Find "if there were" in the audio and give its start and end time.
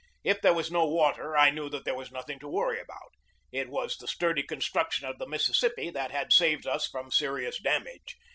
0.23-0.63